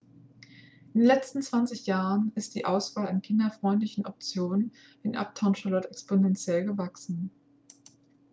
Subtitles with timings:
[0.95, 4.71] in den letzten 20 jahren ist die auswahl an kinderfreundlichen optionen
[5.03, 7.29] in uptown charlotte exponentiell gewachsen